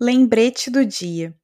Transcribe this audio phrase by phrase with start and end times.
[0.00, 1.38] Lembrete do dia.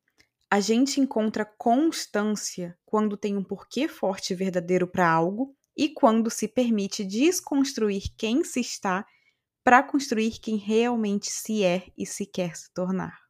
[0.50, 6.28] A gente encontra constância quando tem um porquê forte e verdadeiro para algo e quando
[6.28, 9.06] se permite desconstruir quem se está
[9.62, 13.29] para construir quem realmente se é e se quer se tornar.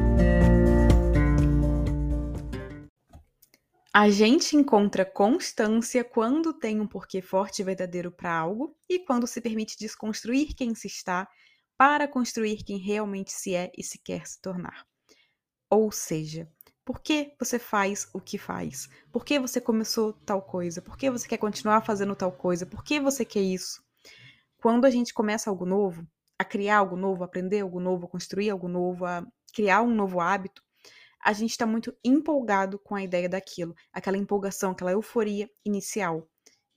[3.93, 9.27] A gente encontra constância quando tem um porquê forte e verdadeiro para algo e quando
[9.27, 11.27] se permite desconstruir quem se está
[11.77, 14.87] para construir quem realmente se é e se quer se tornar.
[15.69, 16.49] Ou seja,
[16.85, 18.87] por que você faz o que faz?
[19.11, 20.81] Por que você começou tal coisa?
[20.81, 22.65] Por que você quer continuar fazendo tal coisa?
[22.65, 23.83] Por que você quer isso?
[24.57, 26.07] Quando a gente começa algo novo,
[26.39, 29.93] a criar algo novo, a aprender algo novo, a construir algo novo, a criar um
[29.93, 30.63] novo hábito,
[31.23, 36.27] a gente está muito empolgado com a ideia daquilo, aquela empolgação, aquela euforia inicial,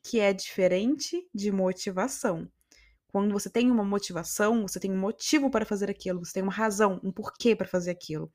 [0.02, 2.48] que é diferente de motivação.
[3.08, 6.52] Quando você tem uma motivação, você tem um motivo para fazer aquilo, você tem uma
[6.52, 8.30] razão, um porquê para fazer aquilo.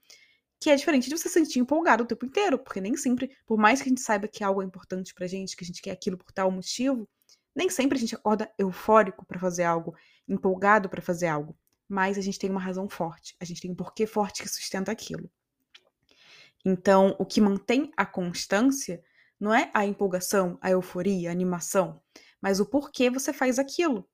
[0.59, 3.57] Que é diferente de você se sentir empolgado o tempo inteiro, porque nem sempre, por
[3.57, 5.91] mais que a gente saiba que algo é importante pra gente, que a gente quer
[5.91, 7.07] aquilo por tal motivo,
[7.55, 9.95] nem sempre a gente acorda eufórico para fazer algo,
[10.27, 11.57] empolgado para fazer algo.
[11.87, 14.91] Mas a gente tem uma razão forte, a gente tem um porquê forte que sustenta
[14.91, 15.29] aquilo.
[16.65, 19.01] Então, o que mantém a constância
[19.39, 22.01] não é a empolgação, a euforia, a animação,
[22.41, 24.07] mas o porquê você faz aquilo.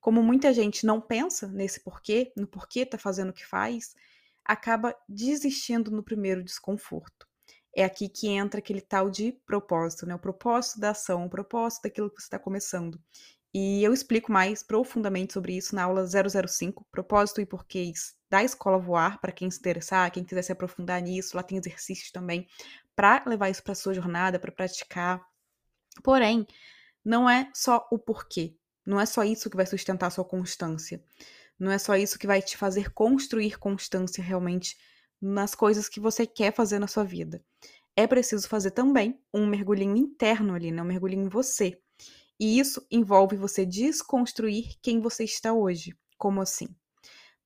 [0.00, 3.94] Como muita gente não pensa nesse porquê, no porquê tá fazendo o que faz,
[4.44, 7.26] acaba desistindo no primeiro desconforto.
[7.76, 10.14] É aqui que entra aquele tal de propósito, né?
[10.14, 13.00] O propósito da ação, o propósito daquilo que você está começando.
[13.52, 18.78] E eu explico mais profundamente sobre isso na aula 005, Propósito e Porquês da Escola
[18.78, 22.48] Voar, para quem se interessar, quem quiser se aprofundar nisso, lá tem exercícios também
[22.96, 25.24] para levar isso para sua jornada, para praticar.
[26.02, 26.44] Porém,
[27.04, 31.00] não é só o porquê, não é só isso que vai sustentar a sua constância.
[31.56, 34.76] Não é só isso que vai te fazer construir constância realmente
[35.22, 37.40] nas coisas que você quer fazer na sua vida.
[37.94, 40.82] É preciso fazer também um mergulhinho interno ali, né?
[40.82, 41.80] Um mergulhinho em você.
[42.40, 45.96] E isso envolve você desconstruir quem você está hoje.
[46.18, 46.66] Como assim?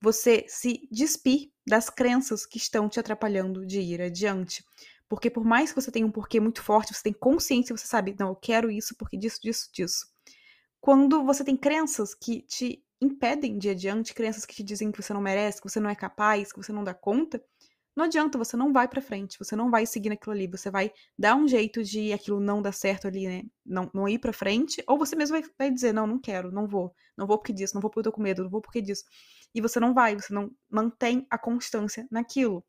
[0.01, 4.63] Você se despir das crenças que estão te atrapalhando de ir adiante.
[5.07, 8.15] Porque por mais que você tenha um porquê muito forte, você tem consciência, você sabe,
[8.19, 10.07] não, eu quero isso porque disso, disso, disso.
[10.79, 15.01] Quando você tem crenças que te impedem de ir adiante, crenças que te dizem que
[15.01, 17.43] você não merece, que você não é capaz, que você não dá conta,
[17.95, 20.91] não adianta, você não vai para frente, você não vai seguir naquilo ali, você vai
[21.17, 23.43] dar um jeito de aquilo não dar certo ali, né?
[23.65, 26.67] Não, não ir para frente, ou você mesmo vai, vai dizer, não, não quero, não
[26.67, 28.81] vou, não vou porque disso, não vou porque eu tô com medo, não vou porque
[28.81, 29.03] disso.
[29.53, 32.63] E você não vai, você não mantém a constância naquilo.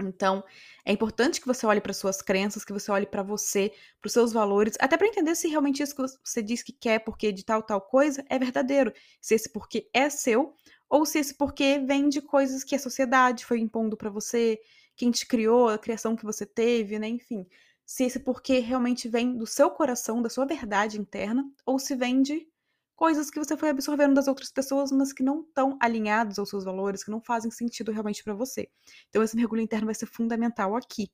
[0.00, 0.42] Então,
[0.84, 4.12] é importante que você olhe para suas crenças, que você olhe para você, para os
[4.12, 7.44] seus valores, até para entender se realmente isso que você diz que quer porque de
[7.44, 10.52] tal tal coisa é verdadeiro, se esse porquê é seu
[10.90, 14.58] ou se esse porquê vem de coisas que a sociedade foi impondo para você,
[14.96, 17.08] quem te criou, a criação que você teve, né?
[17.08, 17.46] Enfim,
[17.86, 22.22] se esse porquê realmente vem do seu coração, da sua verdade interna, ou se vem
[22.22, 22.48] de
[22.94, 26.64] coisas que você foi absorvendo das outras pessoas, mas que não estão alinhados aos seus
[26.64, 28.68] valores, que não fazem sentido realmente para você.
[29.08, 31.10] Então esse mergulho interno vai ser fundamental aqui,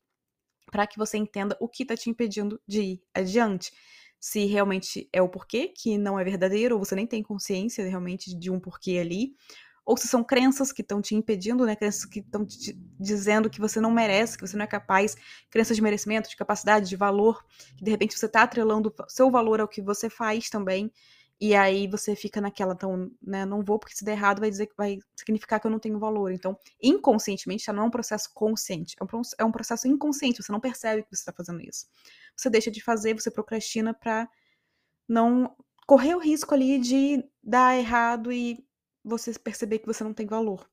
[0.71, 3.73] para que você entenda o que está te impedindo de ir adiante.
[4.19, 8.35] Se realmente é o porquê que não é verdadeiro, ou você nem tem consciência realmente
[8.39, 9.35] de um porquê ali,
[9.85, 11.75] ou se são crenças que estão te impedindo, né?
[11.75, 15.17] Crenças que estão te dizendo que você não merece, que você não é capaz,
[15.51, 17.45] crenças de merecimento, de capacidade, de valor,
[17.77, 20.93] que de repente você está atrelando seu valor ao que você faz também.
[21.41, 24.67] E aí você fica naquela, então, né, não vou porque se der errado vai dizer
[24.67, 26.31] que vai significar que eu não tenho valor.
[26.33, 30.53] Então, inconscientemente, já não é um processo consciente, é um, é um processo inconsciente, você
[30.53, 31.87] não percebe que você está fazendo isso.
[32.37, 34.29] Você deixa de fazer, você procrastina para
[35.09, 35.57] não
[35.87, 38.63] correr o risco ali de dar errado e
[39.03, 40.69] você perceber que você não tem valor.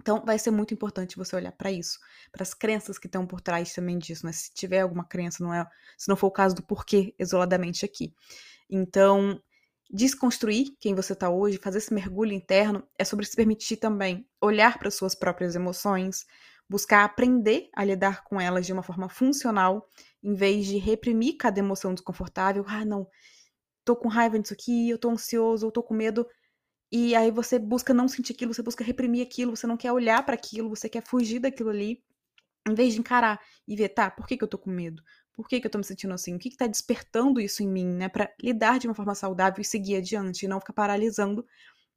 [0.00, 1.98] Então, vai ser muito importante você olhar para isso,
[2.32, 4.32] para as crenças que estão por trás também disso, né?
[4.32, 5.64] Se tiver alguma crença, não é,
[5.96, 8.12] se não for o caso do porquê isoladamente aqui.
[8.68, 9.40] Então,
[9.92, 14.78] desconstruir quem você está hoje, fazer esse mergulho interno, é sobre se permitir também olhar
[14.78, 16.26] para suas próprias emoções,
[16.68, 19.88] buscar aprender a lidar com elas de uma forma funcional,
[20.22, 22.64] em vez de reprimir cada emoção desconfortável.
[22.68, 23.08] Ah, não,
[23.84, 26.26] tô com raiva disso aqui, eu tô ansioso, eu tô com medo.
[26.92, 30.24] E aí você busca não sentir aquilo, você busca reprimir aquilo, você não quer olhar
[30.24, 32.02] para aquilo, você quer fugir daquilo ali,
[32.68, 35.02] em vez de encarar e ver, tá, por que, que eu tô com medo?
[35.40, 36.34] Por que, que eu tô me sentindo assim?
[36.34, 38.08] O que, que tá despertando isso em mim, né?
[38.08, 41.46] Para lidar de uma forma saudável e seguir adiante, e não ficar paralisando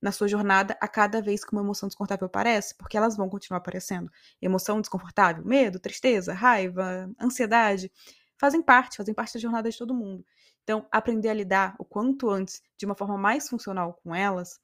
[0.01, 3.57] na sua jornada a cada vez que uma emoção desconfortável aparece, porque elas vão continuar
[3.57, 4.10] aparecendo.
[4.42, 7.92] Emoção desconfortável, medo, tristeza, raiva, ansiedade,
[8.38, 10.25] fazem parte, fazem parte da jornada de todo mundo.
[10.63, 14.60] Então, aprender a lidar o quanto antes de uma forma mais funcional com elas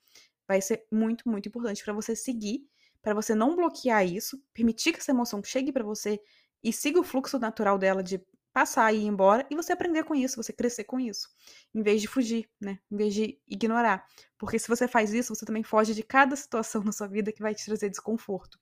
[0.47, 2.65] vai ser muito, muito importante para você seguir,
[3.01, 6.19] para você não bloquear isso, permitir que essa emoção chegue para você
[6.63, 8.21] e siga o fluxo natural dela de
[8.59, 11.29] passar e ir embora e você aprender com isso, você crescer com isso,
[11.73, 12.77] em vez de fugir, né?
[12.91, 14.05] Em vez de ignorar.
[14.37, 17.41] Porque se você faz isso, você também foge de cada situação na sua vida que
[17.41, 18.59] vai te trazer desconforto.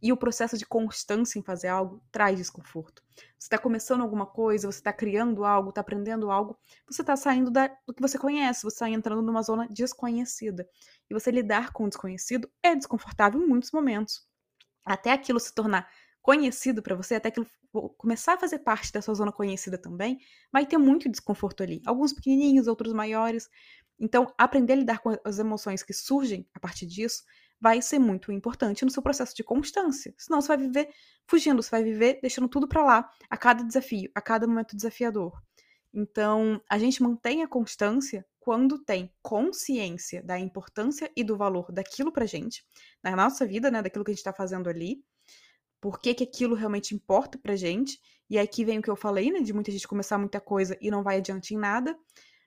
[0.00, 3.02] E o processo de constância em fazer algo traz desconforto.
[3.38, 6.58] Você está começando alguma coisa, você está criando algo, está aprendendo algo,
[6.88, 10.66] você está saindo da, do que você conhece, você está entrando numa zona desconhecida.
[11.10, 14.26] E você lidar com o desconhecido é desconfortável em muitos momentos.
[14.86, 15.86] Até aquilo se tornar
[16.24, 17.46] conhecido para você, até aquilo
[17.98, 20.18] começar a fazer parte da sua zona conhecida também,
[20.50, 21.82] vai ter muito desconforto ali.
[21.84, 23.50] Alguns pequenininhos, outros maiores.
[24.00, 27.24] Então, aprender a lidar com as emoções que surgem a partir disso
[27.60, 30.14] vai ser muito importante no seu processo de constância.
[30.16, 30.88] Senão você vai viver
[31.26, 35.38] fugindo, você vai viver deixando tudo para lá a cada desafio, a cada momento desafiador.
[35.92, 42.10] Então, a gente mantém a constância quando tem consciência da importância e do valor daquilo
[42.10, 42.64] pra gente,
[43.02, 45.04] na nossa vida, né, daquilo que a gente tá fazendo ali,
[45.84, 48.00] por que, que aquilo realmente importa pra gente.
[48.30, 49.40] E aqui vem o que eu falei, né?
[49.40, 51.94] De muita gente começar muita coisa e não vai adiante em nada,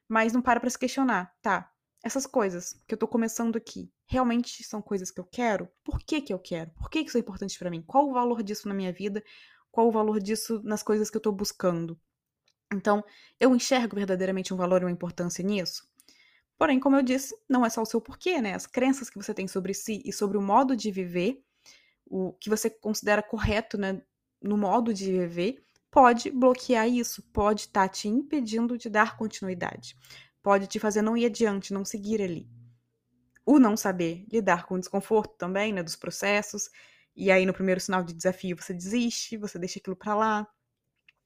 [0.10, 1.72] mas não para pra se questionar, tá?
[2.04, 5.70] Essas coisas que eu tô começando aqui, realmente são coisas que eu quero?
[5.84, 6.72] Por que que eu quero?
[6.72, 7.84] Por que que isso é importante para mim?
[7.84, 9.24] Qual o valor disso na minha vida?
[9.70, 11.96] Qual o valor disso nas coisas que eu tô buscando?
[12.74, 13.04] Então,
[13.40, 15.88] eu enxergo verdadeiramente um valor e uma importância nisso?
[16.58, 18.56] Porém, como eu disse, não é só o seu porquê, né?
[18.56, 21.44] As crenças que você tem sobre si e sobre o modo de viver
[22.10, 24.02] o que você considera correto né,
[24.42, 29.96] no modo de viver, pode bloquear isso, pode estar tá te impedindo de dar continuidade,
[30.42, 32.50] pode te fazer não ir adiante, não seguir ali.
[33.46, 36.70] O não saber lidar com o desconforto também, né, dos processos,
[37.16, 40.48] e aí no primeiro sinal de desafio você desiste, você deixa aquilo para lá.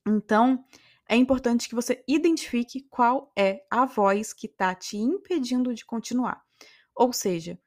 [0.08, 0.64] Então,
[1.08, 6.42] é importante que você identifique qual é a voz que está te impedindo de continuar.
[6.96, 7.60] Ou seja,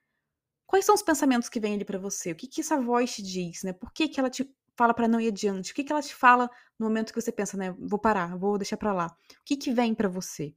[0.74, 2.32] Quais são os pensamentos que vêm ali para você?
[2.32, 3.72] O que, que essa voz te diz, né?
[3.72, 5.70] Por que, que ela te fala para não ir adiante?
[5.70, 7.72] O que, que ela te fala no momento que você pensa, né?
[7.78, 9.06] Vou parar, vou deixar para lá.
[9.06, 10.52] O que, que vem para você?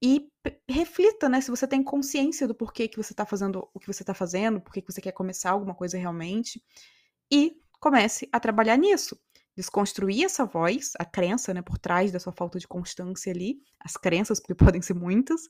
[0.00, 0.28] E
[0.68, 1.40] reflita, né?
[1.40, 4.60] Se você tem consciência do porquê que você tá fazendo o que você tá fazendo,
[4.60, 6.62] porquê que você quer começar alguma coisa realmente.
[7.28, 9.20] E comece a trabalhar nisso.
[9.56, 13.96] Desconstruir essa voz, a crença, né, por trás da sua falta de constância ali, as
[13.96, 15.48] crenças, porque podem ser muitas,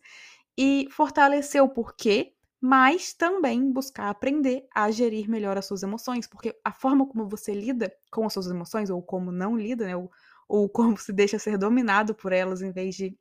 [0.57, 6.59] e fortalecer o porquê mas também buscar aprender a gerir melhor as suas emoções, porque
[6.65, 10.11] a forma como você lida com as suas emoções, ou como não lida, né, ou,
[10.49, 13.17] ou como se deixa ser dominado por elas em vez de,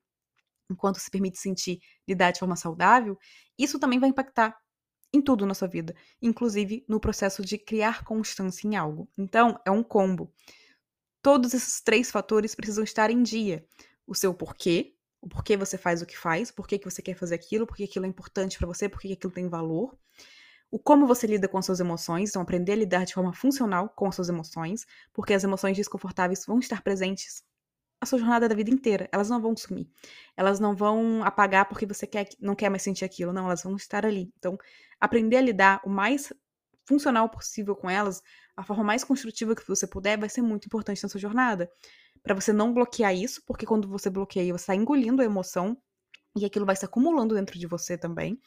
[0.70, 3.18] enquanto se permite sentir, lidar de forma saudável,
[3.58, 4.58] isso também vai impactar
[5.14, 9.10] em tudo na sua vida, inclusive no processo de criar constância em algo.
[9.18, 10.34] Então, é um combo.
[11.22, 13.66] Todos esses três fatores precisam estar em dia.
[14.08, 17.36] O seu porquê, o porquê você faz o que faz, por que você quer fazer
[17.36, 19.98] aquilo, por que aquilo é importante para você, por que aquilo tem valor.
[20.70, 23.90] O como você lida com as suas emoções, então aprender a lidar de forma funcional
[23.90, 27.44] com as suas emoções, porque as emoções desconfortáveis vão estar presentes
[28.00, 29.10] a sua jornada da vida inteira.
[29.12, 29.90] Elas não vão sumir.
[30.36, 33.34] Elas não vão apagar porque você quer, não quer mais sentir aquilo.
[33.34, 34.32] Não, elas vão estar ali.
[34.38, 34.58] Então,
[35.00, 36.32] aprender a lidar o mais
[36.86, 38.22] funcional possível com elas,
[38.56, 41.70] a forma mais construtiva que você puder, vai ser muito importante na sua jornada
[42.28, 45.78] para você não bloquear isso, porque quando você bloqueia, você está engolindo a emoção
[46.36, 48.38] e aquilo vai se acumulando dentro de você também.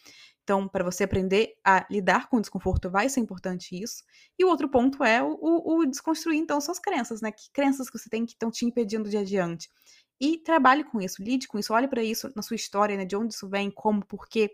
[0.42, 4.04] Então, para você aprender a lidar com o desconforto, vai ser importante isso.
[4.38, 7.32] E o outro ponto é o, o, o desconstruir, então, suas crenças, né?
[7.32, 9.70] Que crenças que você tem que estão te impedindo de adiante.
[10.20, 13.06] E trabalhe com isso, lide com isso, olhe para isso na sua história, né?
[13.06, 14.50] De onde isso vem, como, por quê.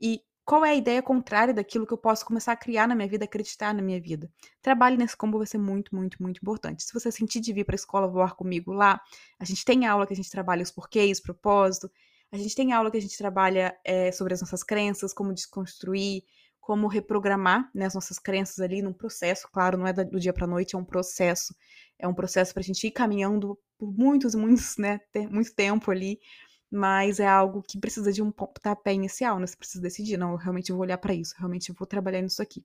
[0.00, 3.08] E qual é a ideia contrária daquilo que eu posso começar a criar na minha
[3.08, 4.30] vida, acreditar na minha vida?
[4.62, 6.84] Trabalhe nesse combo vai ser muito, muito, muito importante.
[6.84, 9.00] Se você sentir de vir para a escola voar comigo lá,
[9.40, 11.90] a gente tem aula que a gente trabalha os porquês, propósito.
[12.30, 16.22] A gente tem aula que a gente trabalha é, sobre as nossas crenças, como desconstruir,
[16.60, 19.48] como reprogramar né, as nossas crenças ali num processo.
[19.52, 21.56] Claro, não é do dia para noite, é um processo.
[21.98, 26.20] É um processo para a gente ir caminhando por muitos, muitos, né, muito tempo ali
[26.70, 29.46] mas é algo que precisa de um pontapé inicial, né?
[29.46, 32.64] Você precisa decidir, não, eu realmente vou olhar para isso, realmente vou trabalhar nisso aqui.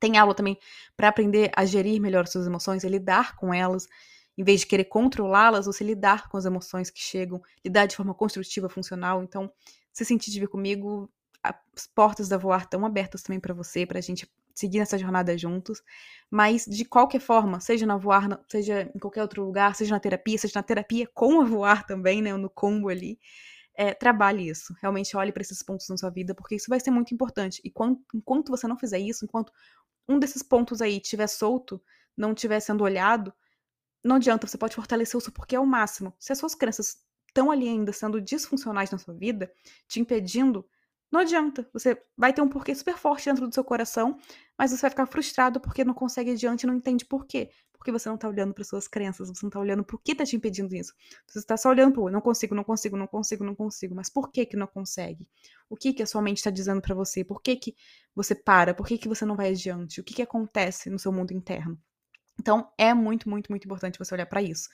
[0.00, 0.58] Tem aula também
[0.96, 3.86] para aprender a gerir melhor suas emoções, a lidar com elas,
[4.36, 8.14] em vez de querer controlá-las, você lidar com as emoções que chegam, lidar de forma
[8.14, 9.22] construtiva, funcional.
[9.22, 9.50] Então,
[9.92, 11.08] se sentir de vir comigo,
[11.42, 15.36] as portas da Voar estão abertas também para você, para a gente seguir nessa jornada
[15.36, 15.82] juntos.
[16.30, 20.38] Mas, de qualquer forma, seja na voar, seja em qualquer outro lugar, seja na terapia,
[20.38, 22.34] seja na terapia com a voar também, né?
[22.36, 23.18] No combo ali.
[23.76, 24.74] É, trabalhe isso.
[24.80, 27.60] Realmente olhe para esses pontos na sua vida, porque isso vai ser muito importante.
[27.64, 29.52] E quando, enquanto você não fizer isso, enquanto
[30.08, 31.82] um desses pontos aí estiver solto,
[32.16, 33.32] não estiver sendo olhado,
[34.04, 36.14] não adianta, você pode fortalecer o seu porquê ao máximo.
[36.18, 39.50] Se as suas crenças estão ali ainda sendo disfuncionais na sua vida,
[39.88, 40.64] te impedindo,
[41.10, 41.68] não adianta.
[41.72, 44.18] Você vai ter um porquê super forte dentro do seu coração,
[44.58, 47.50] mas você vai ficar frustrado porque não consegue adiante e não entende por quê.
[47.72, 50.24] Porque você não tá olhando para suas crenças, você não tá olhando por que tá
[50.24, 50.94] te impedindo isso.
[51.26, 53.94] Você está só olhando pro não consigo, não consigo, não consigo, não consigo.
[53.94, 55.28] Mas por que que não consegue?
[55.68, 57.22] O que que a sua mente está dizendo para você?
[57.22, 57.76] Por que que
[58.14, 58.74] você para?
[58.74, 60.00] Por que que você não vai adiante?
[60.00, 61.78] O que que acontece no seu mundo interno?
[62.40, 64.68] Então, é muito, muito, muito importante você olhar para isso.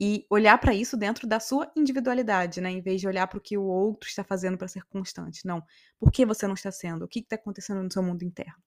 [0.00, 2.70] E olhar para isso dentro da sua individualidade, né?
[2.70, 5.44] Em vez de olhar para o que o outro está fazendo para ser constante.
[5.44, 5.62] Não.
[5.98, 7.04] Por que você não está sendo?
[7.04, 8.62] O que está acontecendo no seu mundo interno?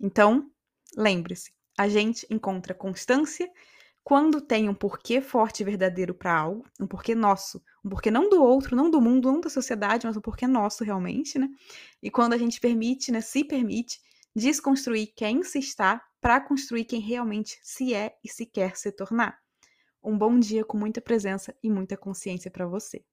[0.00, 0.50] Então,
[0.96, 3.50] lembre-se: a gente encontra constância
[4.02, 8.28] quando tem um porquê forte e verdadeiro para algo, um porquê nosso, um porquê não
[8.28, 11.48] do outro, não do mundo, não da sociedade, mas um porquê nosso realmente, né?
[12.02, 13.98] E quando a gente permite, né, se permite
[14.36, 19.38] desconstruir quem se está para construir quem realmente se é e se quer se tornar.
[20.04, 23.04] Um bom dia com muita presença e muita consciência para você.